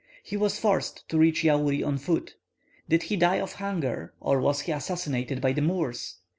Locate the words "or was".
4.19-4.61